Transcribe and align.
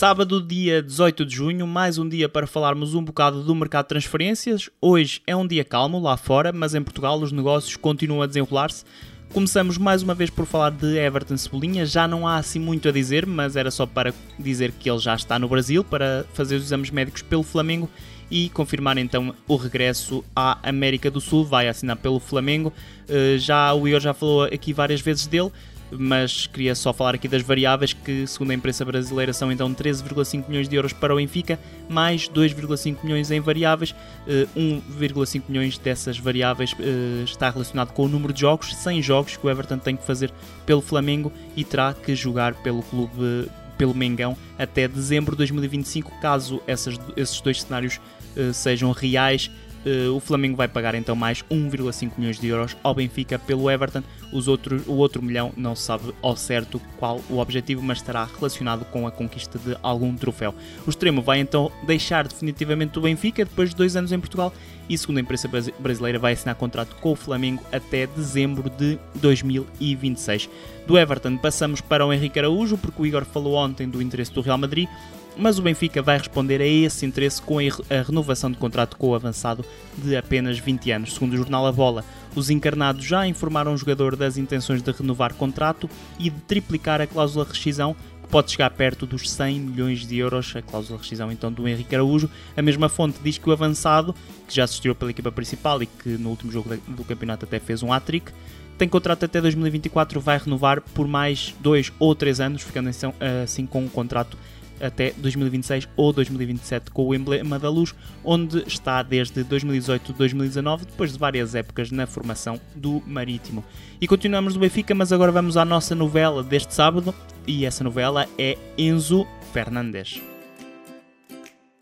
Sábado, 0.00 0.40
dia 0.40 0.82
18 0.82 1.26
de 1.26 1.36
junho, 1.36 1.66
mais 1.66 1.98
um 1.98 2.08
dia 2.08 2.26
para 2.26 2.46
falarmos 2.46 2.94
um 2.94 3.04
bocado 3.04 3.42
do 3.42 3.54
mercado 3.54 3.84
de 3.84 3.88
transferências. 3.90 4.70
Hoje 4.80 5.20
é 5.26 5.36
um 5.36 5.46
dia 5.46 5.62
calmo 5.62 6.00
lá 6.00 6.16
fora, 6.16 6.54
mas 6.54 6.74
em 6.74 6.82
Portugal 6.82 7.20
os 7.20 7.30
negócios 7.32 7.76
continuam 7.76 8.22
a 8.22 8.26
desenrolar-se. 8.26 8.82
Começamos 9.30 9.76
mais 9.76 10.02
uma 10.02 10.14
vez 10.14 10.30
por 10.30 10.46
falar 10.46 10.70
de 10.70 10.96
Everton 10.96 11.36
Cebolinha. 11.36 11.84
Já 11.84 12.08
não 12.08 12.26
há 12.26 12.38
assim 12.38 12.58
muito 12.58 12.88
a 12.88 12.92
dizer, 12.92 13.26
mas 13.26 13.56
era 13.56 13.70
só 13.70 13.84
para 13.84 14.14
dizer 14.38 14.72
que 14.72 14.90
ele 14.90 14.98
já 15.00 15.14
está 15.14 15.38
no 15.38 15.46
Brasil 15.46 15.84
para 15.84 16.24
fazer 16.32 16.56
os 16.56 16.62
exames 16.62 16.90
médicos 16.90 17.20
pelo 17.20 17.42
Flamengo 17.42 17.86
e 18.30 18.48
confirmar 18.48 18.96
então 18.96 19.34
o 19.46 19.56
regresso 19.56 20.24
à 20.34 20.66
América 20.66 21.10
do 21.10 21.20
Sul. 21.20 21.44
Vai 21.44 21.68
assinar 21.68 21.98
pelo 21.98 22.18
Flamengo. 22.18 22.72
Eh, 23.06 23.36
já 23.36 23.74
o 23.74 23.86
Igor 23.86 24.00
já 24.00 24.14
falou 24.14 24.44
aqui 24.44 24.72
várias 24.72 25.02
vezes 25.02 25.26
dele 25.26 25.52
mas 25.92 26.46
queria 26.46 26.74
só 26.74 26.92
falar 26.92 27.14
aqui 27.14 27.28
das 27.28 27.42
variáveis 27.42 27.92
que, 27.92 28.26
segundo 28.26 28.50
a 28.50 28.54
imprensa 28.54 28.84
brasileira, 28.84 29.32
são 29.32 29.50
então 29.50 29.72
13,5 29.74 30.48
milhões 30.48 30.68
de 30.68 30.76
euros 30.76 30.92
para 30.92 31.12
o 31.12 31.16
Benfica, 31.16 31.58
mais 31.88 32.28
2,5 32.28 32.98
milhões 33.02 33.30
em 33.30 33.40
variáveis. 33.40 33.94
1,5 34.26 35.36
eh, 35.36 35.42
milhões 35.48 35.78
dessas 35.78 36.18
variáveis 36.18 36.74
eh, 36.78 37.24
está 37.24 37.50
relacionado 37.50 37.92
com 37.92 38.04
o 38.04 38.08
número 38.08 38.32
de 38.32 38.40
jogos, 38.40 38.74
100 38.74 39.02
jogos 39.02 39.36
que 39.36 39.46
o 39.46 39.50
Everton 39.50 39.78
tem 39.78 39.96
que 39.96 40.04
fazer 40.04 40.32
pelo 40.64 40.80
Flamengo 40.80 41.32
e 41.56 41.64
terá 41.64 41.94
que 41.94 42.14
jogar 42.14 42.54
pelo 42.54 42.82
clube 42.82 43.48
pelo 43.80 43.94
Mengão 43.94 44.36
até 44.58 44.86
dezembro 44.86 45.32
de 45.32 45.38
2025, 45.38 46.12
caso 46.20 46.60
essas, 46.66 47.00
esses 47.16 47.40
dois 47.40 47.62
cenários 47.62 47.98
uh, 48.36 48.52
sejam 48.52 48.92
reais. 48.92 49.50
Uh, 49.84 50.14
o 50.14 50.20
Flamengo 50.20 50.56
vai 50.56 50.68
pagar 50.68 50.94
então 50.94 51.16
mais 51.16 51.42
1,5 51.50 52.12
milhões 52.18 52.38
de 52.38 52.46
euros 52.48 52.76
ao 52.82 52.94
Benfica 52.94 53.38
pelo 53.38 53.70
Everton. 53.70 54.02
Os 54.32 54.46
outros, 54.46 54.86
o 54.86 54.92
outro 54.92 55.22
milhão 55.22 55.52
não 55.56 55.74
se 55.74 55.82
sabe 55.82 56.12
ao 56.22 56.36
certo 56.36 56.80
qual 56.98 57.20
o 57.30 57.38
objetivo, 57.38 57.82
mas 57.82 57.98
estará 57.98 58.24
relacionado 58.24 58.84
com 58.86 59.06
a 59.06 59.10
conquista 59.10 59.58
de 59.58 59.76
algum 59.82 60.14
troféu. 60.14 60.54
O 60.86 60.90
extremo 60.90 61.22
vai 61.22 61.40
então 61.40 61.72
deixar 61.86 62.28
definitivamente 62.28 62.98
o 62.98 63.02
Benfica 63.02 63.44
depois 63.44 63.70
de 63.70 63.76
dois 63.76 63.96
anos 63.96 64.12
em 64.12 64.20
Portugal 64.20 64.52
e, 64.88 64.98
segundo 64.98 65.18
a 65.18 65.20
imprensa 65.20 65.48
brasileira, 65.78 66.18
vai 66.18 66.34
assinar 66.34 66.54
contrato 66.56 66.96
com 66.96 67.12
o 67.12 67.16
Flamengo 67.16 67.62
até 67.72 68.06
dezembro 68.06 68.68
de 68.68 68.98
2026. 69.14 70.48
Do 70.86 70.98
Everton 70.98 71.36
passamos 71.36 71.80
para 71.80 72.04
o 72.04 72.12
Henrique 72.12 72.38
Araújo, 72.38 72.76
porque 72.76 73.02
o 73.02 73.06
Igor 73.06 73.24
falou 73.24 73.54
ontem 73.54 73.88
do 73.88 74.02
interesse 74.02 74.32
do 74.32 74.40
Real 74.40 74.58
Madrid 74.58 74.88
mas 75.36 75.58
o 75.58 75.62
Benfica 75.62 76.02
vai 76.02 76.18
responder 76.18 76.60
a 76.60 76.66
esse 76.66 77.06
interesse 77.06 77.40
com 77.40 77.58
a 77.58 78.02
renovação 78.06 78.50
de 78.50 78.58
contrato 78.58 78.96
com 78.96 79.08
o 79.08 79.14
avançado 79.14 79.64
de 79.96 80.16
apenas 80.16 80.58
20 80.58 80.90
anos. 80.90 81.14
Segundo 81.14 81.32
o 81.32 81.36
jornal 81.36 81.66
A 81.66 81.72
Bola, 81.72 82.04
os 82.34 82.50
encarnados 82.50 83.04
já 83.04 83.26
informaram 83.26 83.72
o 83.72 83.76
jogador 83.76 84.16
das 84.16 84.36
intenções 84.36 84.82
de 84.82 84.90
renovar 84.90 85.34
contrato 85.34 85.88
e 86.18 86.30
de 86.30 86.40
triplicar 86.42 87.00
a 87.00 87.06
cláusula 87.06 87.46
rescisão, 87.48 87.96
pode 88.30 88.50
chegar 88.52 88.70
perto 88.70 89.06
dos 89.06 89.28
100 89.30 89.60
milhões 89.60 90.06
de 90.06 90.16
euros, 90.16 90.54
a 90.54 90.62
cláusula 90.62 90.96
de 90.98 91.02
rescisão 91.02 91.32
então 91.32 91.52
do 91.52 91.66
Henrique 91.66 91.94
Araújo. 91.94 92.30
A 92.56 92.62
mesma 92.62 92.88
fonte 92.88 93.18
diz 93.22 93.36
que 93.38 93.48
o 93.48 93.52
avançado, 93.52 94.14
que 94.46 94.54
já 94.54 94.64
assistiu 94.64 94.94
pela 94.94 95.10
equipa 95.10 95.32
principal 95.32 95.82
e 95.82 95.86
que 95.86 96.10
no 96.10 96.30
último 96.30 96.52
jogo 96.52 96.76
do 96.88 97.04
campeonato 97.04 97.44
até 97.44 97.58
fez 97.58 97.82
um 97.82 97.92
hat-trick, 97.92 98.32
tem 98.78 98.88
contrato 98.88 99.24
até 99.24 99.40
2024, 99.40 100.20
vai 100.20 100.38
renovar 100.38 100.80
por 100.80 101.06
mais 101.06 101.54
2 101.60 101.92
ou 101.98 102.14
3 102.14 102.40
anos, 102.40 102.62
ficando 102.62 102.88
assim, 102.88 103.12
assim 103.42 103.66
com 103.66 103.82
um 103.82 103.88
contrato 103.88 104.38
até 104.80 105.12
2026 105.12 105.88
ou 105.96 106.12
2027 106.12 106.90
com 106.90 107.06
o 107.06 107.14
emblema 107.14 107.58
da 107.58 107.68
luz, 107.68 107.94
onde 108.24 108.66
está 108.66 109.02
desde 109.02 109.44
2018-2019, 109.44 110.86
depois 110.86 111.12
de 111.12 111.18
várias 111.18 111.54
épocas 111.54 111.90
na 111.90 112.06
formação 112.06 112.58
do 112.74 113.02
Marítimo. 113.06 113.62
E 114.00 114.08
continuamos 114.08 114.54
do 114.54 114.60
Benfica, 114.60 114.94
mas 114.94 115.12
agora 115.12 115.30
vamos 115.30 115.58
à 115.58 115.64
nossa 115.64 115.94
novela 115.94 116.42
deste 116.42 116.72
sábado, 116.72 117.14
e 117.46 117.64
essa 117.64 117.84
novela 117.84 118.28
é 118.38 118.56
Enzo 118.76 119.26
Fernandes. 119.52 120.22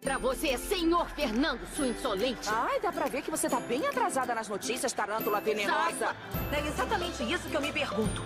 Pra 0.00 0.16
você, 0.16 0.56
senhor 0.56 1.08
Fernando, 1.10 1.60
sua 1.76 1.88
insolente. 1.88 2.48
Ai, 2.48 2.80
dá 2.80 2.92
pra 2.92 3.06
ver 3.06 3.20
que 3.20 3.30
você 3.30 3.48
tá 3.48 3.60
bem 3.60 3.86
atrasada 3.86 4.34
nas 4.34 4.48
notícias, 4.48 4.92
tarântula 4.92 5.40
venenosa. 5.40 6.14
É 6.52 6.66
exatamente 6.66 7.22
isso 7.30 7.48
que 7.48 7.56
eu 7.56 7.60
me 7.60 7.72
pergunto. 7.72 8.22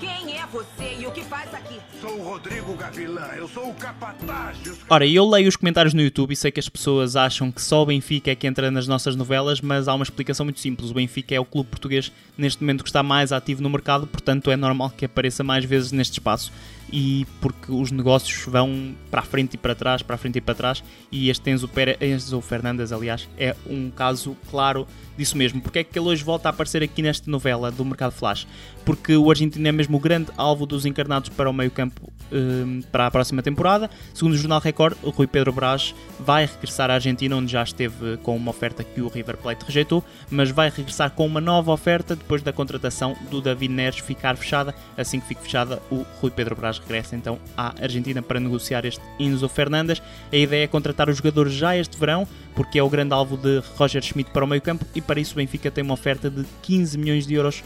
Quem 0.00 0.38
é 0.38 0.46
você 0.46 0.96
e 0.98 1.06
o 1.06 1.10
que 1.10 1.22
faz 1.22 1.52
aqui? 1.52 1.78
Sou 2.00 2.18
o 2.18 2.22
Rodrigo 2.22 2.74
Gavilã, 2.74 3.26
eu 3.36 3.46
sou 3.46 3.68
o 3.68 3.74
capataz. 3.74 4.56
Ora, 4.88 5.06
eu 5.06 5.28
leio 5.28 5.46
os 5.46 5.56
comentários 5.56 5.92
no 5.92 6.00
YouTube 6.00 6.32
e 6.32 6.36
sei 6.36 6.50
que 6.50 6.58
as 6.58 6.70
pessoas 6.70 7.16
acham 7.16 7.52
que 7.52 7.60
só 7.60 7.82
o 7.82 7.86
Benfica 7.86 8.30
é 8.30 8.34
que 8.34 8.46
entra 8.46 8.70
nas 8.70 8.88
nossas 8.88 9.14
novelas, 9.14 9.60
mas 9.60 9.88
há 9.88 9.94
uma 9.94 10.02
explicação 10.02 10.46
muito 10.46 10.58
simples. 10.58 10.90
O 10.90 10.94
Benfica 10.94 11.34
é 11.34 11.38
o 11.38 11.44
clube 11.44 11.68
português 11.68 12.10
neste 12.38 12.62
momento 12.62 12.82
que 12.82 12.88
está 12.88 13.02
mais 13.02 13.30
ativo 13.30 13.62
no 13.62 13.68
mercado, 13.68 14.06
portanto 14.06 14.50
é 14.50 14.56
normal 14.56 14.88
que 14.88 15.04
apareça 15.04 15.44
mais 15.44 15.66
vezes 15.66 15.92
neste 15.92 16.14
espaço 16.14 16.50
e 16.92 17.26
porque 17.40 17.70
os 17.70 17.90
negócios 17.90 18.44
vão 18.46 18.94
para 19.10 19.20
a 19.20 19.24
frente 19.24 19.54
e 19.54 19.56
para 19.56 19.74
trás, 19.74 20.02
para 20.02 20.14
a 20.14 20.18
frente 20.18 20.36
e 20.36 20.40
para 20.40 20.54
trás, 20.54 20.82
e 21.10 21.30
este 21.30 21.50
Enzo, 21.50 21.68
Pera, 21.68 21.96
Enzo 22.04 22.40
Fernandes, 22.40 22.92
aliás, 22.92 23.28
é 23.38 23.54
um 23.68 23.90
caso 23.90 24.36
claro 24.50 24.86
disso 25.16 25.36
mesmo. 25.36 25.60
Porque 25.60 25.80
é 25.80 25.84
que 25.84 25.98
ele 25.98 26.08
hoje 26.08 26.24
volta 26.24 26.48
a 26.48 26.50
aparecer 26.50 26.82
aqui 26.82 27.02
nesta 27.02 27.30
novela 27.30 27.70
do 27.70 27.84
Mercado 27.84 28.12
Flash? 28.12 28.46
Porque 28.84 29.16
o 29.16 29.30
argentino 29.30 29.66
é 29.66 29.72
mesmo 29.72 29.96
o 29.96 30.00
grande 30.00 30.30
alvo 30.36 30.66
dos 30.66 30.86
encarnados 30.86 31.28
para 31.28 31.48
o 31.48 31.52
meio-campo 31.52 32.10
um, 32.32 32.80
para 32.90 33.06
a 33.06 33.10
próxima 33.10 33.42
temporada. 33.42 33.90
Segundo 34.14 34.34
o 34.34 34.36
Jornal 34.36 34.60
Record, 34.60 34.96
o 35.02 35.10
Rui 35.10 35.26
Pedro 35.26 35.52
Braz 35.52 35.94
vai 36.18 36.46
regressar 36.46 36.90
à 36.90 36.94
Argentina, 36.94 37.36
onde 37.36 37.52
já 37.52 37.62
esteve 37.62 38.16
com 38.18 38.36
uma 38.36 38.50
oferta 38.50 38.82
que 38.84 39.00
o 39.00 39.08
River 39.08 39.36
Plate 39.36 39.64
rejeitou, 39.64 40.04
mas 40.30 40.50
vai 40.50 40.70
regressar 40.70 41.10
com 41.10 41.26
uma 41.26 41.40
nova 41.40 41.72
oferta 41.72 42.16
depois 42.16 42.42
da 42.42 42.52
contratação 42.52 43.16
do 43.30 43.40
David 43.40 43.72
Neres 43.72 43.98
ficar 43.98 44.36
fechada. 44.36 44.74
Assim 44.96 45.20
que 45.20 45.26
fique 45.26 45.42
fechada, 45.42 45.80
o 45.90 46.04
Rui 46.20 46.30
Pedro 46.30 46.56
Braz 46.56 46.78
regressa 46.78 47.16
então 47.16 47.38
à 47.56 47.74
Argentina 47.80 48.22
para 48.22 48.40
negociar 48.40 48.84
este 48.84 49.02
Enzo 49.18 49.48
Fernandes. 49.48 50.02
A 50.32 50.36
ideia 50.36 50.64
é 50.64 50.66
contratar 50.66 51.08
o 51.08 51.12
jogador 51.12 51.48
já 51.48 51.76
este 51.76 51.98
verão, 51.98 52.26
porque 52.54 52.78
é 52.78 52.82
o 52.82 52.88
grande 52.88 53.14
alvo 53.14 53.36
de 53.36 53.62
Roger 53.76 54.02
Schmidt 54.02 54.30
para 54.30 54.44
o 54.44 54.48
meio-campo 54.48 54.84
e 54.94 55.00
para 55.00 55.20
isso 55.20 55.32
o 55.32 55.36
Benfica 55.36 55.70
tem 55.70 55.82
uma 55.82 55.94
oferta 55.94 56.30
de 56.30 56.44
15 56.62 56.98
milhões 56.98 57.26
de 57.26 57.34
euros 57.34 57.62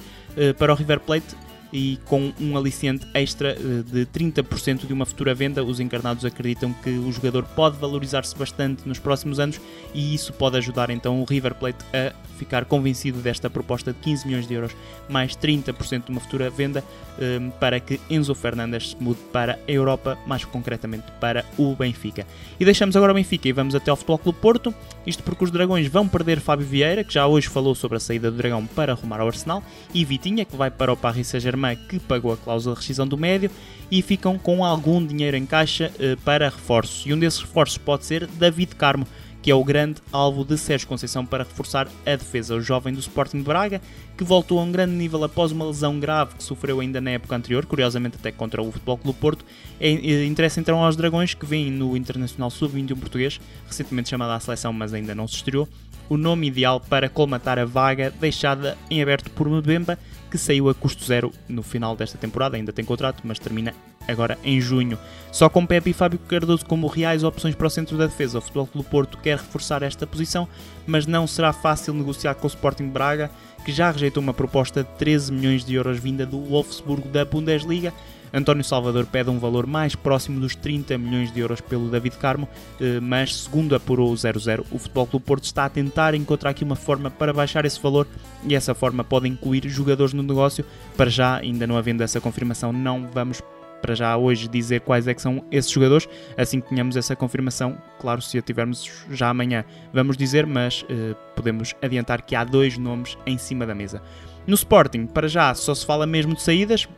para 0.58 0.72
o 0.72 0.76
River 0.76 1.00
Plate 1.00 1.43
e 1.74 1.98
com 2.04 2.32
um 2.40 2.56
aliciente 2.56 3.04
extra 3.12 3.50
eh, 3.50 3.82
de 3.84 4.06
30% 4.06 4.86
de 4.86 4.92
uma 4.92 5.04
futura 5.04 5.34
venda. 5.34 5.64
Os 5.64 5.80
encarnados 5.80 6.24
acreditam 6.24 6.72
que 6.72 6.90
o 6.90 7.10
jogador 7.10 7.42
pode 7.42 7.76
valorizar-se 7.78 8.36
bastante 8.36 8.86
nos 8.88 9.00
próximos 9.00 9.40
anos 9.40 9.60
e 9.92 10.14
isso 10.14 10.32
pode 10.32 10.56
ajudar 10.56 10.88
então 10.88 11.20
o 11.20 11.24
River 11.24 11.52
Plate 11.56 11.84
a 11.92 12.12
ficar 12.34 12.64
convencido 12.64 13.18
desta 13.18 13.48
proposta 13.50 13.92
de 13.92 13.98
15 14.00 14.26
milhões 14.26 14.46
de 14.46 14.54
euros 14.54 14.72
mais 15.08 15.36
30% 15.36 16.04
de 16.04 16.10
uma 16.10 16.20
futura 16.20 16.50
venda 16.50 16.84
um, 17.18 17.50
para 17.50 17.78
que 17.80 18.00
Enzo 18.10 18.34
Fernandes 18.34 18.96
mude 18.98 19.20
para 19.32 19.58
a 19.66 19.70
Europa, 19.70 20.18
mais 20.26 20.44
concretamente 20.44 21.04
para 21.20 21.44
o 21.56 21.74
Benfica. 21.74 22.26
E 22.58 22.64
deixamos 22.64 22.96
agora 22.96 23.12
o 23.12 23.14
Benfica 23.14 23.48
e 23.48 23.52
vamos 23.52 23.74
até 23.74 23.90
ao 23.90 23.96
Futebol 23.96 24.18
Clube 24.18 24.38
Porto, 24.40 24.74
isto 25.06 25.22
porque 25.22 25.44
os 25.44 25.50
Dragões 25.50 25.86
vão 25.86 26.08
perder 26.08 26.40
Fábio 26.40 26.66
Vieira, 26.66 27.04
que 27.04 27.14
já 27.14 27.26
hoje 27.26 27.48
falou 27.48 27.74
sobre 27.74 27.96
a 27.96 28.00
saída 28.00 28.30
do 28.30 28.36
Dragão 28.36 28.66
para 28.66 28.92
arrumar 28.92 29.20
ao 29.20 29.28
Arsenal, 29.28 29.62
e 29.92 30.04
Vitinha, 30.04 30.44
que 30.44 30.56
vai 30.56 30.70
para 30.70 30.92
o 30.92 30.96
Paris 30.96 31.28
Saint-Germain, 31.28 31.63
que 31.74 31.98
pagou 31.98 32.32
a 32.32 32.36
cláusula 32.36 32.74
de 32.74 32.80
rescisão 32.80 33.06
do 33.06 33.16
médio, 33.16 33.50
e 33.90 34.02
ficam 34.02 34.38
com 34.38 34.64
algum 34.64 35.04
dinheiro 35.04 35.36
em 35.36 35.46
caixa 35.46 35.92
uh, 35.94 36.20
para 36.22 36.48
reforços. 36.48 37.06
E 37.06 37.12
um 37.12 37.18
desses 37.18 37.40
reforços 37.40 37.78
pode 37.78 38.04
ser 38.04 38.26
David 38.26 38.74
Carmo, 38.74 39.06
que 39.44 39.50
é 39.50 39.54
o 39.54 39.62
grande 39.62 40.00
alvo 40.10 40.42
de 40.42 40.56
Sérgio 40.56 40.88
Conceição 40.88 41.26
para 41.26 41.44
reforçar 41.44 41.86
a 42.06 42.16
defesa. 42.16 42.54
O 42.54 42.62
jovem 42.62 42.94
do 42.94 43.00
Sporting 43.00 43.36
de 43.36 43.44
Braga, 43.44 43.78
que 44.16 44.24
voltou 44.24 44.58
a 44.58 44.62
um 44.62 44.72
grande 44.72 44.94
nível 44.94 45.22
após 45.22 45.52
uma 45.52 45.66
lesão 45.66 46.00
grave 46.00 46.34
que 46.36 46.42
sofreu 46.42 46.80
ainda 46.80 46.98
na 46.98 47.10
época 47.10 47.36
anterior, 47.36 47.66
curiosamente 47.66 48.16
até 48.18 48.32
contra 48.32 48.62
o 48.62 48.72
Futebol 48.72 48.96
Clube 48.96 49.18
Porto, 49.18 49.44
é, 49.78 49.90
é, 49.90 50.24
interessa 50.24 50.60
então 50.60 50.82
aos 50.82 50.96
Dragões, 50.96 51.34
que 51.34 51.44
vêm 51.44 51.70
no 51.70 51.94
Internacional 51.94 52.50
Sub-21 52.50 52.98
português, 52.98 53.38
recentemente 53.66 54.08
chamado 54.08 54.30
à 54.30 54.40
seleção, 54.40 54.72
mas 54.72 54.94
ainda 54.94 55.14
não 55.14 55.28
se 55.28 55.34
estreou, 55.34 55.68
o 56.08 56.16
nome 56.16 56.46
ideal 56.46 56.80
para 56.80 57.08
colmatar 57.08 57.58
a 57.58 57.66
vaga 57.66 58.12
deixada 58.18 58.78
em 58.90 59.02
aberto 59.02 59.30
por 59.30 59.46
Mbemba, 59.46 59.98
que 60.34 60.38
saiu 60.38 60.68
a 60.68 60.74
custo 60.74 61.04
zero 61.04 61.32
no 61.48 61.62
final 61.62 61.94
desta 61.94 62.18
temporada, 62.18 62.56
ainda 62.56 62.72
tem 62.72 62.84
contrato, 62.84 63.22
mas 63.22 63.38
termina 63.38 63.72
agora 64.08 64.36
em 64.42 64.60
junho. 64.60 64.98
Só 65.30 65.48
com 65.48 65.64
Pepe 65.64 65.90
e 65.90 65.92
Fábio 65.92 66.18
Cardoso 66.18 66.66
como 66.66 66.88
reais 66.88 67.22
opções 67.22 67.54
para 67.54 67.68
o 67.68 67.70
centro 67.70 67.96
da 67.96 68.06
defesa, 68.06 68.38
o 68.38 68.40
Futebol 68.40 68.66
Clube 68.66 68.88
Porto 68.88 69.16
quer 69.18 69.38
reforçar 69.38 69.84
esta 69.84 70.08
posição, 70.08 70.48
mas 70.88 71.06
não 71.06 71.24
será 71.24 71.52
fácil 71.52 71.94
negociar 71.94 72.34
com 72.34 72.48
o 72.48 72.50
Sporting 72.50 72.88
Braga, 72.88 73.30
que 73.64 73.70
já 73.70 73.92
rejeitou 73.92 74.20
uma 74.20 74.34
proposta 74.34 74.82
de 74.82 74.90
13 74.98 75.32
milhões 75.32 75.64
de 75.64 75.76
euros 75.76 76.00
vinda 76.00 76.26
do 76.26 76.40
Wolfsburgo 76.40 77.08
da 77.08 77.24
Bundesliga, 77.24 77.94
António 78.34 78.64
Salvador 78.64 79.06
pede 79.06 79.30
um 79.30 79.38
valor 79.38 79.64
mais 79.64 79.94
próximo 79.94 80.40
dos 80.40 80.56
30 80.56 80.98
milhões 80.98 81.32
de 81.32 81.38
euros 81.38 81.60
pelo 81.60 81.88
David 81.88 82.16
Carmo, 82.16 82.48
eh, 82.80 82.98
mas 82.98 83.42
segundo 83.42 83.76
apurou 83.76 84.10
o 84.10 84.14
0-0, 84.14 84.64
o 84.72 84.78
Futebol 84.78 85.06
Clube 85.06 85.24
Porto 85.24 85.44
está 85.44 85.66
a 85.66 85.68
tentar 85.68 86.14
encontrar 86.14 86.50
aqui 86.50 86.64
uma 86.64 86.74
forma 86.74 87.08
para 87.10 87.32
baixar 87.32 87.64
esse 87.64 87.80
valor 87.80 88.08
e 88.44 88.56
essa 88.56 88.74
forma 88.74 89.04
pode 89.04 89.28
incluir 89.28 89.68
jogadores 89.68 90.12
no 90.12 90.22
negócio. 90.24 90.64
Para 90.96 91.08
já, 91.08 91.36
ainda 91.36 91.64
não 91.64 91.76
havendo 91.76 92.02
essa 92.02 92.20
confirmação, 92.20 92.72
não 92.72 93.08
vamos 93.08 93.40
para 93.80 93.94
já 93.94 94.16
hoje 94.16 94.48
dizer 94.48 94.80
quais 94.80 95.06
é 95.06 95.14
que 95.14 95.22
são 95.22 95.44
esses 95.52 95.70
jogadores. 95.70 96.08
Assim 96.36 96.60
que 96.60 96.70
tenhamos 96.70 96.96
essa 96.96 97.14
confirmação, 97.14 97.78
claro, 98.00 98.20
se 98.20 98.36
a 98.36 98.42
tivermos 98.42 98.90
já 99.10 99.28
amanhã, 99.28 99.64
vamos 99.92 100.16
dizer, 100.16 100.44
mas 100.44 100.84
eh, 100.88 101.14
podemos 101.36 101.72
adiantar 101.80 102.22
que 102.22 102.34
há 102.34 102.42
dois 102.42 102.78
nomes 102.78 103.16
em 103.26 103.38
cima 103.38 103.64
da 103.64 103.74
mesa. 103.74 104.02
No 104.46 104.54
Sporting, 104.54 105.06
para 105.06 105.28
já, 105.28 105.54
só 105.54 105.74
se 105.74 105.86
fala 105.86 106.06
mesmo 106.06 106.34
de 106.34 106.42
saídas. 106.42 106.88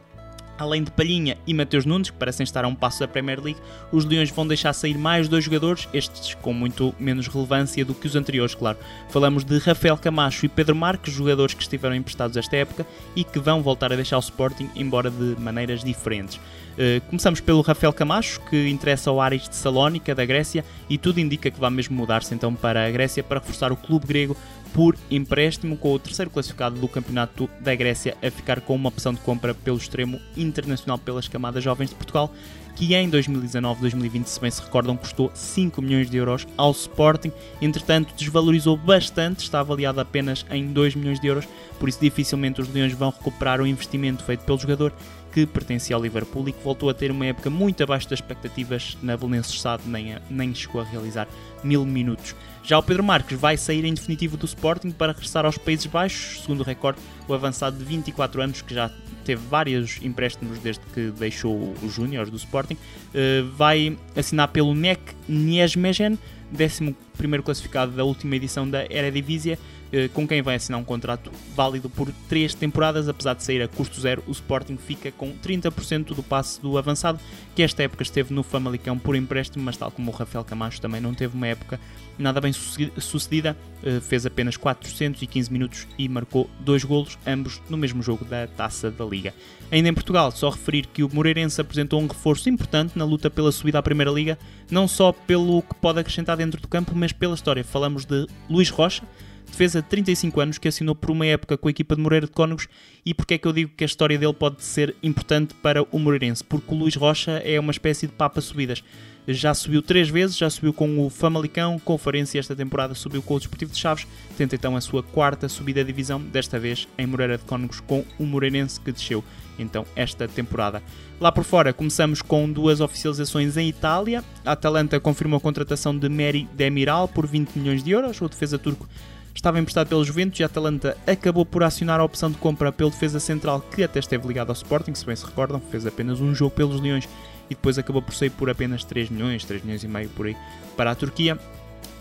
Além 0.59 0.83
de 0.83 0.91
Palhinha 0.91 1.37
e 1.47 1.53
Mateus 1.53 1.85
Nunes, 1.85 2.11
que 2.11 2.17
parecem 2.17 2.45
estar 2.45 2.65
a 2.65 2.69
um 2.69 2.75
passo 2.75 3.01
da 3.01 3.09
Premier 3.09 3.43
League, 3.43 3.61
os 3.93 4.05
Leões 4.05 4.31
vão 4.31 4.47
deixar 4.47 4.73
sair 4.73 4.97
mais 4.97 5.29
dois 5.29 5.45
jogadores, 5.45 5.89
estes 5.93 6.35
com 6.35 6.53
muito 6.53 6.95
menos 6.99 7.27
relevância 7.29 7.85
do 7.85 7.95
que 7.95 8.07
os 8.07 8.17
anteriores, 8.17 8.55
claro. 8.55 8.79
Falamos 9.11 9.45
de 9.45 9.59
Rafael 9.59 9.97
Camacho 9.99 10.47
e 10.47 10.49
Pedro 10.49 10.75
Marques, 10.75 11.13
jogadores 11.13 11.55
que 11.55 11.63
estiveram 11.63 11.95
emprestados 11.95 12.37
esta 12.37 12.57
época 12.57 12.87
e 13.15 13.23
que 13.23 13.39
vão 13.39 13.63
voltar 13.63 13.93
a 13.93 13.97
deixar 13.97 14.17
o 14.17 14.21
Sporting, 14.21 14.71
embora 14.75 15.11
de 15.11 15.37
maneiras 15.39 15.85
diferentes. 15.85 16.37
Uh, 16.37 17.01
começamos 17.07 17.41
pelo 17.41 17.63
Rafael 17.63 17.93
Camacho, 17.93 18.41
que 18.51 18.69
interessa 18.69 19.09
ao 19.09 19.21
Aris 19.21 19.49
de 19.49 19.57
Salónica, 19.57 20.15
da 20.15 20.25
Grécia, 20.25 20.65
e 20.89 20.99
tudo 20.99 21.21
indica 21.21 21.51
que 21.51 21.59
vai 21.59 21.71
mesmo 21.71 21.97
mudar-se 21.97 22.35
então 22.35 22.55
para 22.55 22.87
a 22.87 22.91
Grécia 22.91 23.23
para 23.23 23.41
reforçar 23.41 23.73
o 23.73 23.77
clube 23.77 24.07
grego 24.07 24.37
por 24.77 24.95
empréstimo, 25.11 25.75
com 25.75 25.91
o 25.95 25.99
terceiro 25.99 26.31
classificado 26.31 26.79
do 26.79 26.87
campeonato 26.87 27.49
da 27.61 27.75
Grécia 27.75 28.15
a 28.23 28.31
ficar 28.31 28.61
com 28.61 28.75
uma 28.75 28.91
opção 28.91 29.15
de 29.15 29.21
compra 29.21 29.55
pelo 29.55 29.79
extremo 29.79 30.21
internacional 30.37 30.99
pelas 30.99 31.27
camadas 31.27 31.65
jovens 31.65 31.89
de 31.89 31.95
Portugal, 31.95 32.31
que 32.75 32.95
em 32.95 33.11
2019-2020, 33.11 34.27
se 34.27 34.39
bem 34.39 34.51
se 34.51 34.61
recordam, 34.61 34.95
custou 34.95 35.31
5 35.33 35.81
milhões 35.81 36.11
de 36.11 36.19
euros 36.19 36.47
ao 36.59 36.73
Sporting. 36.73 37.33
Entretanto, 37.63 38.13
desvalorizou 38.15 38.77
bastante, 38.77 39.45
está 39.45 39.61
avaliado 39.61 39.99
apenas 39.99 40.45
em 40.51 40.67
2 40.67 40.95
milhões 40.95 41.19
de 41.19 41.27
euros, 41.27 41.49
por 41.81 41.89
isso 41.89 41.99
dificilmente 41.99 42.61
os 42.61 42.69
Leões 42.69 42.93
vão 42.93 43.09
recuperar 43.09 43.63
o 43.63 43.67
investimento 43.67 44.25
feito 44.25 44.45
pelo 44.45 44.59
jogador 44.59 44.93
que 45.37 45.45
pertencia 45.45 45.95
ao 45.95 46.01
Liverpool 46.01 46.49
e 46.49 46.53
que 46.53 46.65
voltou 46.65 46.89
a 46.89 46.95
ter 46.95 47.11
uma 47.11 47.27
época 47.27 47.51
muito 47.51 47.83
abaixo 47.83 48.09
das 48.09 48.21
expectativas 48.21 48.97
na 49.03 49.19
Belenenses 49.19 49.61
Sade, 49.61 49.83
nem, 49.85 50.17
nem 50.31 50.55
chegou 50.55 50.81
a 50.81 50.85
realizar 50.85 51.29
mil 51.63 51.85
minutos. 51.85 52.35
Já 52.63 52.79
o 52.79 52.83
Pedro 52.83 53.05
Marques 53.05 53.39
vai 53.39 53.55
sair 53.59 53.85
em 53.85 53.93
definitivo 53.93 54.39
do 54.39 54.47
Sporting 54.47 54.93
para 54.93 55.13
regressar 55.13 55.45
aos 55.45 55.59
Países 55.59 55.85
Baixos, 55.85 56.41
segundo 56.41 56.61
o 56.61 56.63
recorde, 56.63 56.99
o 57.29 57.35
avançado 57.35 57.77
de 57.77 57.85
24 57.85 58.41
anos, 58.41 58.63
que 58.63 58.73
já 58.73 58.91
teve 59.27 59.43
vários 59.47 60.01
empréstimos 60.01 60.59
desde 60.61 60.81
que 60.95 61.11
deixou 61.11 61.75
os 61.83 61.93
Júniors 61.93 62.31
do 62.31 62.39
Sporting, 62.39 62.79
eh, 63.13 63.45
vai 63.59 63.95
assinar 64.17 64.49
pelo 64.49 64.75
NEC 64.75 65.01
Nijmegen, 65.29 66.19
11 66.53 66.95
classificado 67.43 67.93
da 67.93 68.05
última 68.05 68.37
edição 68.37 68.69
da 68.69 68.85
Eredivisie, 68.85 69.59
eh, 69.93 70.09
com 70.09 70.27
quem 70.27 70.43
vai 70.43 70.57
assinar 70.57 70.81
um 70.81 70.85
contrato 70.85 71.31
válido 71.55 71.89
por 71.89 72.13
3 72.29 72.55
temporadas, 72.55 73.09
apesar 73.09 73.35
de 73.35 73.43
sair 73.43 73.63
a 73.63 73.69
custo 73.69 74.01
zero, 74.01 74.23
o 74.27 74.33
Sporting 74.33 74.77
fica 74.77 75.13
com 75.13 75.33
30% 75.33 76.15
do 76.15 76.23
passe 76.23 76.61
do 76.61 76.77
avançado, 76.77 77.21
que 77.55 77.63
esta 77.63 77.83
época 77.83 78.03
esteve 78.03 78.35
no 78.35 78.43
Famalicão 78.43 78.99
por 78.99 79.15
empréstimo, 79.15 79.65
mas 79.65 79.77
tal 79.77 79.91
como 79.91 80.11
o 80.11 80.15
Rafael 80.15 80.45
Camacho 80.45 80.81
também 80.81 81.01
não 81.01 81.15
teve 81.15 81.37
uma 81.37 81.47
época 81.47 81.81
nada 82.19 82.41
bem 82.41 82.53
sucedida, 82.53 83.57
eh, 83.83 84.01
fez 84.01 84.27
apenas 84.27 84.57
415 84.57 85.53
minutos 85.53 85.87
e 85.99 86.09
marcou 86.09 86.49
dois 86.61 86.83
golos, 86.83 87.19
ambos 87.27 87.61
no 87.69 87.77
mesmo 87.77 88.03
jogo 88.03 88.25
da 88.25 88.47
Taça 88.47 88.91
da 88.91 89.05
Liga. 89.05 89.35
Ainda 89.71 89.89
em 89.89 89.95
Portugal, 89.95 90.31
só 90.31 90.49
referir 90.49 90.87
que 90.87 91.03
o 91.03 91.11
Moreirense 91.13 91.61
apresentou 91.61 92.01
um 92.01 92.07
reforço 92.07 92.49
importante 92.49 92.97
na 92.97 93.05
luta 93.05 93.29
pela 93.29 93.53
subida 93.53 93.79
à 93.79 93.83
Primeira 93.83 94.11
Liga, 94.11 94.39
não 94.71 94.89
só 94.89 95.13
pelo 95.13 95.63
que 95.63 95.75
pode 95.75 96.01
acrescentar 96.01 96.36
dentro 96.37 96.61
do 96.61 96.69
campo, 96.69 96.93
mas 96.95 97.13
pela 97.13 97.35
história. 97.35 97.65
Falamos 97.65 98.05
de 98.05 98.27
Luís 98.49 98.71
Rocha, 98.71 99.03
defesa 99.47 99.81
de 99.81 99.89
35 99.89 100.41
anos 100.41 100.59
que 100.59 100.69
assinou 100.69 100.95
por 100.95 101.11
uma 101.11 101.27
época 101.27 101.57
com 101.57 101.69
a 101.69 101.71
equipa 101.71 101.97
de 101.97 102.03
Moreira 102.03 102.27
de 102.27 102.33
Cónegos 102.33 102.69
e 103.05 103.15
porque 103.15 103.35
é 103.35 103.39
que 103.39 103.47
eu 103.47 103.53
digo 103.53 103.73
que 103.77 103.85
a 103.85 103.87
história 103.87 104.19
dele 104.19 104.33
pode 104.33 104.63
ser 104.63 104.95
importante 105.03 105.55
para 105.55 105.83
o 105.83 105.99
Moreirense? 105.99 106.45
Porque 106.45 106.75
o 106.75 106.77
Luís 106.77 106.95
Rocha 106.95 107.43
é 107.45 107.59
uma 107.59 107.71
espécie 107.71 108.07
de 108.07 108.13
papa 108.13 108.41
subidas. 108.41 108.83
Já 109.29 109.55
subiu 109.55 109.83
três 109.83 110.09
vezes, 110.09 110.37
já 110.37 110.49
subiu 110.49 110.73
com 110.73 111.05
o 111.05 111.11
Famalicão, 111.11 111.81
Conferência 111.81 112.39
esta 112.39 112.55
temporada 112.55 112.95
subiu 112.95 113.21
com 113.21 113.35
o 113.35 113.39
Desportivo 113.39 113.73
de 113.73 113.79
Chaves, 113.79 114.07
tenta 114.39 114.55
então 114.55 114.77
a 114.77 114.81
sua 114.81 115.03
quarta 115.03 115.49
subida 115.49 115.83
da 115.83 115.87
divisão, 115.87 116.21
desta 116.21 116.61
vez 116.61 116.87
em 116.97 117.07
Moreira 117.07 117.37
de 117.37 117.45
Cónegos 117.45 117.81
com 117.81 118.05
o 118.21 118.25
Moreirense 118.25 118.81
que 118.81 118.93
desceu 118.93 119.25
então 119.59 119.85
esta 119.97 120.29
temporada. 120.29 120.83
Lá 121.21 121.33
por 121.33 121.45
fora 121.45 121.73
começamos 121.73 122.23
com 122.23 122.51
duas 122.51 122.81
oficializações 122.81 123.57
em 123.57 123.69
Itália. 123.69 124.23
A 124.45 124.53
Atalanta 124.53 125.01
confirmou 125.01 125.39
a 125.39 125.41
contratação 125.41 125.97
de 125.97 126.09
Meri 126.09 126.49
Demiral 126.55 127.09
por 127.09 127.27
20 127.27 127.59
milhões 127.59 127.83
de 127.83 127.91
euros. 127.91 128.21
O 128.21 128.29
defesa 128.29 128.59
turco 128.59 128.87
estava 129.37 129.61
emprestado 129.61 129.89
pelo 129.89 130.05
Juventus 130.05 130.41
e 130.41 130.43
a 130.43 130.47
Atalanta 130.47 130.97
acabou 131.07 131.45
por 131.45 131.63
acionar 131.63 132.01
a 132.01 132.05
opção 132.05 132.31
de 132.31 132.39
compra 132.39 132.73
pelo 132.73 132.91
defesa 132.91 133.21
central 133.21 133.61
que 133.61 133.83
até 133.83 133.99
esteve 133.99 134.27
ligado 134.27 134.49
ao 134.49 134.55
Sporting, 134.55 134.95
se 134.95 135.05
bem 135.05 135.15
se 135.15 135.25
recordam, 135.25 135.61
fez 135.71 135.87
apenas 135.87 136.21
um 136.21 136.35
jogo 136.35 136.55
pelos 136.55 136.81
Leões 136.81 137.09
e 137.49 137.55
depois 137.55 137.79
acabou 137.79 138.03
por 138.03 138.15
sair 138.15 138.31
por 138.31 138.51
apenas 138.51 138.83
3 138.83 139.11
milhões, 139.11 139.45
3 139.45 139.63
milhões 139.63 139.85
e 139.85 139.89
meio 139.89 140.09
por 140.11 140.27
aí 140.27 140.37
para 140.77 140.91
a 140.91 140.95
Turquia. 140.95 141.39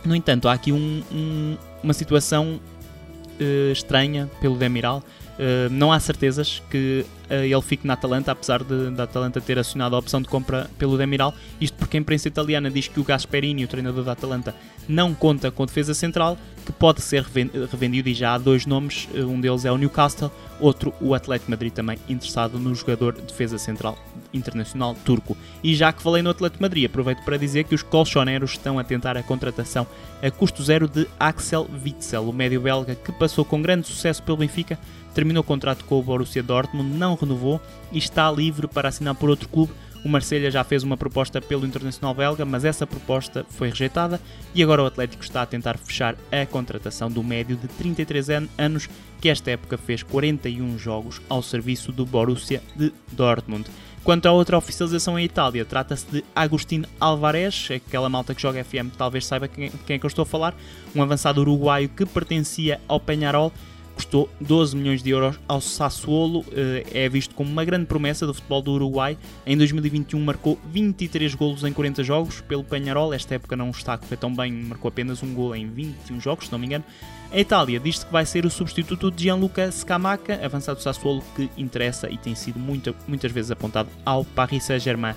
No 0.03 0.15
entanto, 0.15 0.47
há 0.47 0.53
aqui 0.53 0.71
um, 0.71 1.03
um, 1.11 1.57
uma 1.83 1.93
situação 1.93 2.59
uh, 3.39 3.71
estranha 3.71 4.29
pelo 4.39 4.55
Demiral. 4.55 5.03
Uh, 5.37 5.69
não 5.69 5.91
há 5.91 5.99
certezas 5.99 6.63
que 6.69 7.05
ele 7.29 7.61
fique 7.61 7.87
na 7.87 7.93
Atalanta, 7.93 8.31
apesar 8.31 8.63
de, 8.63 8.91
da 8.91 9.03
Atalanta 9.03 9.41
ter 9.41 9.57
acionado 9.57 9.95
a 9.95 9.99
opção 9.99 10.21
de 10.21 10.27
compra 10.27 10.69
pelo 10.77 10.97
Demiral. 10.97 11.33
Isto 11.59 11.77
porque 11.77 11.97
a 11.97 11.99
imprensa 11.99 12.27
italiana 12.27 12.69
diz 12.69 12.87
que 12.87 12.99
o 12.99 13.03
Gasperini, 13.03 13.63
o 13.63 13.67
treinador 13.67 14.03
da 14.03 14.11
Atalanta, 14.11 14.53
não 14.87 15.13
conta 15.13 15.51
com 15.51 15.65
defesa 15.65 15.93
central, 15.93 16.37
que 16.65 16.71
pode 16.71 17.01
ser 17.01 17.23
revendido 17.23 18.09
e 18.09 18.13
já 18.13 18.33
há 18.33 18.37
dois 18.37 18.65
nomes, 18.65 19.07
eh, 19.13 19.23
um 19.23 19.39
deles 19.39 19.65
é 19.65 19.71
o 19.71 19.77
Newcastle, 19.77 20.31
outro 20.59 20.93
o 20.99 21.13
Atlético 21.13 21.51
Madrid 21.51 21.71
também 21.71 21.97
interessado 22.09 22.57
no 22.57 22.73
jogador 22.73 23.13
de 23.13 23.21
defesa 23.21 23.57
central 23.57 23.97
internacional 24.33 24.95
turco. 25.05 25.37
E 25.63 25.75
já 25.75 25.91
que 25.91 26.01
falei 26.01 26.21
no 26.21 26.29
Atlético 26.29 26.61
Madrid, 26.61 26.85
aproveito 26.85 27.23
para 27.23 27.37
dizer 27.37 27.65
que 27.65 27.75
os 27.75 27.83
colchoneros 27.83 28.51
estão 28.51 28.79
a 28.79 28.83
tentar 28.83 29.17
a 29.17 29.23
contratação 29.23 29.87
a 30.21 30.31
custo 30.31 30.63
zero 30.63 30.87
de 30.87 31.07
Axel 31.19 31.67
Witzel, 31.83 32.27
o 32.27 32.33
médio 32.33 32.61
belga 32.61 32.95
que 32.95 33.11
passou 33.11 33.45
com 33.45 33.61
grande 33.61 33.87
sucesso 33.87 34.23
pelo 34.23 34.37
Benfica, 34.37 34.79
terminou 35.13 35.41
o 35.41 35.45
contrato 35.45 35.85
com 35.85 35.99
o 35.99 36.03
Borussia 36.03 36.43
Dortmund, 36.43 36.97
não 36.97 37.14
renovou 37.15 37.61
e 37.91 37.97
está 37.97 38.31
livre 38.31 38.67
para 38.67 38.89
assinar 38.89 39.15
por 39.15 39.29
outro 39.29 39.47
clube 39.49 39.71
o 40.05 40.07
Marselha 40.07 40.51
já 40.51 40.63
fez 40.63 40.83
uma 40.83 40.95
proposta 40.95 41.41
pelo 41.41 41.65
Internacional 41.65 42.13
belga, 42.13 42.45
mas 42.45 42.63
essa 42.63 42.85
proposta 42.85 43.43
foi 43.49 43.69
rejeitada 43.69 44.21
e 44.53 44.61
agora 44.61 44.83
o 44.83 44.85
Atlético 44.85 45.23
está 45.23 45.41
a 45.41 45.47
tentar 45.47 45.79
fechar 45.79 46.15
a 46.31 46.45
contratação 46.45 47.09
do 47.09 47.23
médio 47.23 47.57
de 47.57 47.67
33 47.67 48.29
anos, 48.55 48.87
que 49.19 49.29
esta 49.29 49.49
época 49.49 49.79
fez 49.79 50.03
41 50.03 50.77
jogos 50.77 51.19
ao 51.27 51.41
serviço 51.41 51.91
do 51.91 52.05
Borussia 52.05 52.61
de 52.75 52.93
Dortmund. 53.13 53.67
Quanto 54.03 54.27
à 54.27 54.31
outra 54.31 54.55
oficialização 54.55 55.17
em 55.17 55.25
Itália, 55.25 55.65
trata-se 55.65 56.05
de 56.05 56.23
Agustin 56.35 56.85
Alvarez, 56.99 57.69
aquela 57.71 58.07
malta 58.07 58.35
que 58.35 58.41
joga 58.43 58.63
FM 58.63 58.95
talvez 58.95 59.25
saiba 59.25 59.47
quem, 59.47 59.71
quem 59.87 59.95
é 59.95 59.97
que 59.99 60.05
eu 60.05 60.07
estou 60.07 60.21
a 60.21 60.27
falar, 60.27 60.53
um 60.95 61.01
avançado 61.01 61.41
uruguaio 61.41 61.89
que 61.89 62.05
pertencia 62.05 62.79
ao 62.87 62.99
Penharol 62.99 63.51
custou 63.95 64.29
12 64.41 64.75
milhões 64.75 65.01
de 65.01 65.09
euros 65.09 65.39
ao 65.47 65.61
Sassuolo, 65.61 66.45
eh, 66.51 66.85
é 66.93 67.09
visto 67.09 67.33
como 67.33 67.49
uma 67.49 67.63
grande 67.63 67.85
promessa 67.85 68.27
do 68.27 68.33
futebol 68.33 68.61
do 68.61 68.73
Uruguai. 68.73 69.17
Em 69.45 69.57
2021 69.57 70.19
marcou 70.19 70.59
23 70.71 71.33
golos 71.33 71.63
em 71.63 71.71
40 71.71 72.03
jogos 72.03 72.41
pelo 72.41 72.63
Penharol, 72.63 73.13
esta 73.13 73.35
época 73.35 73.55
não 73.55 73.69
está 73.69 73.93
a 73.93 73.97
correr 73.97 74.17
tão 74.17 74.35
bem, 74.35 74.51
marcou 74.51 74.89
apenas 74.89 75.23
um 75.23 75.33
gol 75.33 75.55
em 75.55 75.67
21 75.67 76.19
jogos, 76.19 76.47
se 76.47 76.51
não 76.51 76.59
me 76.59 76.65
engano. 76.65 76.83
A 77.31 77.39
Itália 77.39 77.79
diz-se 77.79 78.05
que 78.05 78.11
vai 78.11 78.25
ser 78.25 78.45
o 78.45 78.49
substituto 78.49 79.09
de 79.09 79.23
Gianluca 79.23 79.71
Scamacca, 79.71 80.39
avançado 80.45 80.77
do 80.77 80.83
Sassuolo, 80.83 81.23
que 81.35 81.49
interessa 81.57 82.09
e 82.09 82.17
tem 82.17 82.35
sido 82.35 82.59
muita, 82.59 82.93
muitas 83.07 83.31
vezes 83.31 83.51
apontado 83.51 83.89
ao 84.05 84.23
Paris 84.23 84.63
Saint-Germain. 84.63 85.15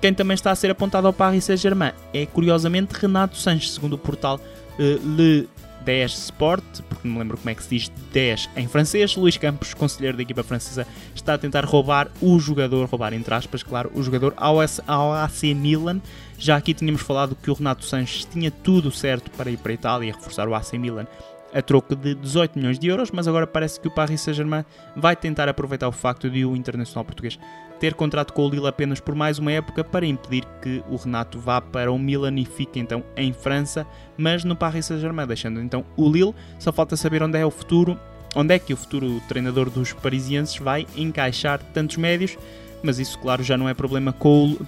Quem 0.00 0.12
também 0.12 0.34
está 0.34 0.50
a 0.50 0.54
ser 0.54 0.70
apontado 0.70 1.06
ao 1.06 1.12
Paris 1.12 1.44
Saint-Germain 1.44 1.92
é, 2.12 2.26
curiosamente, 2.26 2.92
Renato 2.92 3.36
Sanches, 3.36 3.72
segundo 3.72 3.94
o 3.94 3.98
portal 3.98 4.38
uh, 4.78 5.16
Le 5.16 5.48
10 5.84 6.12
Sport, 6.12 6.64
porque 6.88 7.06
não 7.06 7.14
me 7.14 7.20
lembro 7.20 7.36
como 7.36 7.50
é 7.50 7.54
que 7.54 7.62
se 7.62 7.68
diz 7.70 7.92
10 8.12 8.50
em 8.56 8.68
francês. 8.68 9.16
Luís 9.16 9.36
Campos, 9.36 9.74
conselheiro 9.74 10.16
da 10.16 10.22
equipa 10.22 10.42
francesa, 10.42 10.86
está 11.14 11.34
a 11.34 11.38
tentar 11.38 11.64
roubar 11.64 12.08
o 12.20 12.38
jogador, 12.38 12.88
roubar 12.88 13.12
entre 13.12 13.34
aspas, 13.34 13.62
claro, 13.62 13.90
o 13.94 14.02
jogador 14.02 14.34
ao, 14.36 14.56
ao 14.86 15.12
AC 15.12 15.42
Milan. 15.54 16.00
Já 16.38 16.56
aqui 16.56 16.74
tínhamos 16.74 17.02
falado 17.02 17.36
que 17.40 17.50
o 17.50 17.54
Renato 17.54 17.84
Sanches 17.84 18.24
tinha 18.24 18.50
tudo 18.50 18.90
certo 18.90 19.30
para 19.30 19.50
ir 19.50 19.58
para 19.58 19.72
a 19.72 19.74
Itália 19.74 20.08
e 20.08 20.12
reforçar 20.12 20.48
o 20.48 20.54
AC 20.54 20.72
Milan 20.72 21.06
a 21.54 21.62
troco 21.62 21.94
de 21.94 22.14
18 22.14 22.58
milhões 22.58 22.78
de 22.78 22.88
euros, 22.88 23.10
mas 23.10 23.28
agora 23.28 23.46
parece 23.46 23.80
que 23.80 23.88
o 23.88 23.90
Paris 23.90 24.20
Saint-Germain 24.20 24.64
vai 24.96 25.14
tentar 25.14 25.48
aproveitar 25.48 25.88
o 25.88 25.92
facto 25.92 26.28
de 26.28 26.44
o 26.44 26.56
Internacional 26.56 27.04
Português 27.04 27.38
ter 27.78 27.94
contrato 27.94 28.32
com 28.32 28.46
o 28.46 28.48
Lille 28.48 28.66
apenas 28.66 29.00
por 29.00 29.14
mais 29.14 29.38
uma 29.38 29.52
época 29.52 29.84
para 29.84 30.06
impedir 30.06 30.44
que 30.62 30.82
o 30.88 30.96
Renato 30.96 31.38
vá 31.38 31.60
para 31.60 31.92
o 31.92 31.98
Milan 31.98 32.34
e 32.38 32.44
fique 32.44 32.78
então 32.78 33.04
em 33.16 33.32
França, 33.32 33.86
mas 34.16 34.44
no 34.44 34.56
Paris 34.56 34.86
Saint-Germain, 34.86 35.26
deixando 35.26 35.60
então 35.60 35.84
o 35.96 36.10
Lille. 36.10 36.34
Só 36.58 36.72
falta 36.72 36.96
saber 36.96 37.22
onde 37.22 37.38
é 37.38 37.44
o 37.44 37.50
futuro, 37.50 37.98
onde 38.34 38.54
é 38.54 38.58
que 38.58 38.72
o 38.72 38.76
futuro 38.76 39.20
treinador 39.28 39.70
dos 39.70 39.92
parisienses 39.92 40.56
vai 40.56 40.86
encaixar 40.96 41.60
tantos 41.72 41.96
médios, 41.96 42.38
mas 42.82 42.98
isso, 42.98 43.18
claro, 43.18 43.42
já 43.42 43.56
não 43.56 43.68
é 43.68 43.74
problema 43.74 44.14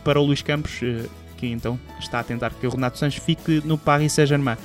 para 0.05 0.21
o 0.21 0.25
Luís 0.25 0.43
Campos, 0.43 0.81
eh, 0.83 1.07
que 1.37 1.47
então 1.47 1.79
está 1.99 2.21
a 2.21 2.25
tentar 2.25 2.51
que 2.51 2.67
o 2.67 2.71
Renato 2.71 2.99
Sanches 2.99 3.23
fique 3.23 3.63
no 3.65 3.79
Paris 3.79 4.13
Saint-Germain. 4.13 4.57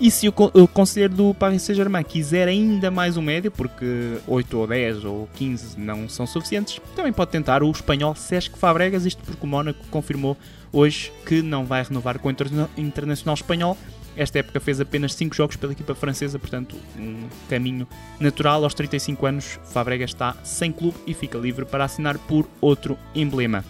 E 0.00 0.10
se 0.10 0.28
o, 0.28 0.34
o 0.54 0.66
conselheiro 0.66 1.14
do 1.14 1.34
Paris 1.34 1.62
Saint-Germain 1.62 2.02
quiser 2.02 2.48
ainda 2.48 2.90
mais 2.90 3.16
um 3.16 3.22
médio, 3.22 3.50
porque 3.50 4.18
8 4.26 4.58
ou 4.58 4.66
10 4.66 5.04
ou 5.04 5.28
15 5.34 5.78
não 5.78 6.08
são 6.08 6.26
suficientes, 6.26 6.80
também 6.96 7.12
pode 7.12 7.30
tentar 7.30 7.62
o 7.62 7.70
espanhol 7.70 8.14
Sesc 8.14 8.58
Fabregas, 8.58 9.06
isto 9.06 9.22
porque 9.22 9.44
o 9.44 9.48
Mónaco 9.48 9.78
confirmou 9.90 10.36
hoje 10.72 11.12
que 11.24 11.40
não 11.42 11.64
vai 11.64 11.84
renovar 11.84 12.18
com 12.18 12.28
o 12.28 12.32
Internacional 12.76 13.34
Espanhol 13.34 13.78
esta 14.16 14.38
época 14.38 14.60
fez 14.60 14.80
apenas 14.80 15.14
5 15.14 15.34
jogos 15.34 15.56
pela 15.56 15.72
equipa 15.72 15.94
francesa, 15.94 16.38
portanto, 16.38 16.76
um 16.96 17.28
caminho 17.48 17.86
natural. 18.20 18.62
Aos 18.62 18.74
35 18.74 19.26
anos, 19.26 19.58
Fábregas 19.64 20.10
está 20.10 20.36
sem 20.44 20.70
clube 20.70 20.96
e 21.06 21.14
fica 21.14 21.36
livre 21.36 21.64
para 21.64 21.84
assinar 21.84 22.16
por 22.18 22.48
outro 22.60 22.96
emblema. 23.14 23.64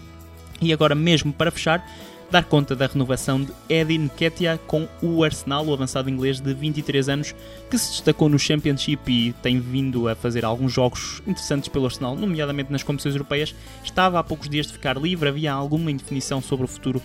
E 0.61 0.71
agora, 0.71 0.93
mesmo 0.93 1.33
para 1.33 1.51
fechar, 1.51 1.85
dar 2.29 2.43
conta 2.43 2.75
da 2.75 2.87
renovação 2.87 3.43
de 3.43 3.51
Eddie 3.69 3.97
Nketiah 3.97 4.57
com 4.67 4.87
o 5.01 5.23
Arsenal, 5.23 5.65
o 5.65 5.73
avançado 5.73 6.09
inglês 6.09 6.39
de 6.39 6.53
23 6.53 7.09
anos, 7.09 7.35
que 7.69 7.77
se 7.77 7.91
destacou 7.91 8.29
no 8.29 8.39
Championship 8.39 9.11
e 9.11 9.33
tem 9.33 9.59
vindo 9.59 10.07
a 10.07 10.15
fazer 10.15 10.43
alguns 10.43 10.73
jogos 10.73 11.21
interessantes 11.27 11.69
pelo 11.69 11.85
Arsenal, 11.85 12.15
nomeadamente 12.15 12.71
nas 12.71 12.83
competições 12.83 13.15
europeias. 13.15 13.55
Estava 13.83 14.19
há 14.19 14.23
poucos 14.23 14.49
dias 14.49 14.67
de 14.67 14.73
ficar 14.73 14.97
livre, 14.97 15.29
havia 15.29 15.53
alguma 15.53 15.91
indefinição 15.91 16.41
sobre 16.41 16.65
o 16.65 16.67
futuro 16.67 17.01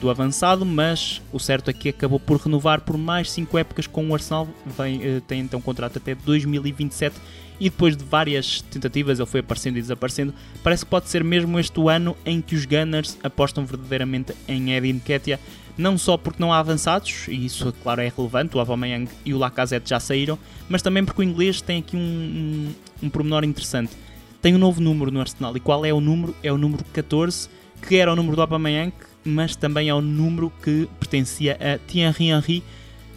do 0.00 0.10
avançado, 0.10 0.66
mas 0.66 1.22
o 1.32 1.38
certo 1.38 1.70
é 1.70 1.72
que 1.72 1.88
acabou 1.88 2.20
por 2.20 2.38
renovar 2.38 2.80
por 2.80 2.98
mais 2.98 3.30
5 3.30 3.56
épocas 3.56 3.86
com 3.86 4.08
o 4.08 4.14
Arsenal, 4.14 4.48
Vem, 4.66 4.98
uh, 4.98 5.20
tem 5.22 5.40
então 5.40 5.60
contrato 5.60 5.96
até 5.96 6.14
2027 6.14 7.16
e 7.60 7.68
depois 7.68 7.96
de 7.96 8.02
várias 8.02 8.62
tentativas 8.62 9.18
ele 9.18 9.28
foi 9.28 9.40
aparecendo 9.40 9.76
e 9.76 9.82
desaparecendo, 9.82 10.34
parece 10.62 10.84
que 10.84 10.90
pode 10.90 11.08
ser 11.08 11.22
mesmo 11.22 11.58
este 11.60 11.78
o 11.78 11.88
ano 11.88 12.16
em 12.24 12.40
que 12.40 12.54
os 12.54 12.64
Gunners 12.64 13.18
apostam 13.22 13.66
verdadeiramente 13.66 14.34
em 14.48 14.72
Eddie 14.72 14.94
Nketiah, 14.94 15.38
não 15.76 15.98
só 15.98 16.16
porque 16.16 16.40
não 16.40 16.52
há 16.52 16.58
avançados, 16.58 17.28
e 17.28 17.44
isso 17.44 17.72
claro 17.82 18.00
é 18.00 18.10
relevante, 18.14 18.56
o 18.56 18.60
Aubameyang 18.60 19.08
e 19.24 19.34
o 19.34 19.38
Lacazette 19.38 19.90
já 19.90 20.00
saíram, 20.00 20.38
mas 20.68 20.80
também 20.80 21.04
porque 21.04 21.20
o 21.20 21.24
inglês 21.24 21.60
tem 21.60 21.78
aqui 21.78 21.96
um, 21.96 22.00
um, 22.00 23.06
um 23.06 23.10
pormenor 23.10 23.44
interessante. 23.44 23.92
Tem 24.40 24.54
um 24.54 24.58
novo 24.58 24.80
número 24.80 25.10
no 25.10 25.20
Arsenal, 25.20 25.54
e 25.54 25.60
qual 25.60 25.84
é 25.84 25.92
o 25.92 26.00
número? 26.00 26.34
É 26.42 26.50
o 26.50 26.56
número 26.56 26.82
14, 26.94 27.48
que 27.86 27.96
era 27.96 28.10
o 28.10 28.16
número 28.16 28.36
do 28.36 28.42
Aubameyang, 28.42 28.92
mas 29.24 29.56
também 29.56 29.88
é 29.88 29.94
o 29.94 30.00
número 30.00 30.52
que 30.62 30.88
pertencia 30.98 31.58
a 31.60 31.78
Thierry 31.78 32.28
Henry, 32.28 32.62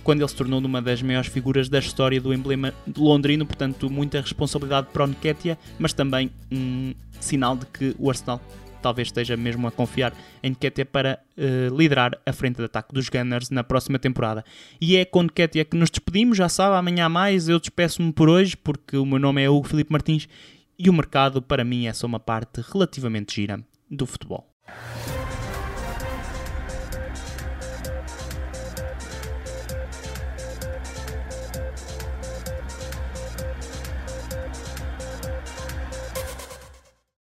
quando 0.04 0.22
ele 0.22 0.28
se 0.28 0.36
tornou 0.36 0.60
numa 0.60 0.82
das 0.82 1.02
maiores 1.02 1.30
figuras 1.30 1.70
da 1.70 1.80
história 1.80 2.20
do 2.20 2.34
emblema 2.34 2.74
londrino, 2.98 3.46
portanto 3.46 3.90
muita 3.90 4.20
responsabilidade 4.20 4.88
para 4.92 5.06
o 5.06 5.08
Nketiah, 5.08 5.58
mas 5.80 5.94
também 5.94 6.30
um 6.52 6.94
sinal 7.20 7.56
de 7.56 7.66
que 7.68 7.96
o 7.98 8.10
Arsenal 8.10 8.42
talvez 8.82 9.08
esteja 9.08 9.38
mesmo 9.38 9.66
a 9.66 9.72
confiar 9.72 10.14
em 10.44 10.52
Nketiah 10.52 10.86
para 10.86 11.20
uh, 11.38 11.76
liderar 11.76 12.20
a 12.26 12.34
frente 12.34 12.58
de 12.58 12.66
ataque 12.66 12.94
dos 12.94 13.08
Gunners 13.08 13.50
na 13.50 13.64
próxima 13.64 13.98
temporada. 13.98 14.44
E 14.80 14.98
é 14.98 15.06
com 15.06 15.24
Nketiah 15.24 15.64
que 15.64 15.78
nos 15.78 15.90
despedimos, 15.90 16.38
já 16.38 16.50
sabe, 16.50 16.76
amanhã 16.76 17.08
mais, 17.08 17.48
eu 17.48 17.60
despeço-me 17.60 18.12
por 18.12 18.28
hoje, 18.28 18.58
porque 18.58 18.98
o 18.98 19.06
meu 19.06 19.18
nome 19.18 19.42
é 19.42 19.50
Hugo 19.50 19.68
Filipe 19.68 19.92
Martins 19.92 20.28
e 20.78 20.90
o 20.90 20.94
mercado 20.94 21.42
para 21.42 21.64
mim 21.64 21.88
é 21.88 21.94
só 21.94 22.06
uma 22.06 22.20
parte 22.20 22.62
relativamente 22.74 23.34
gira 23.36 23.64
do 23.90 24.06
futebol. 24.06 24.46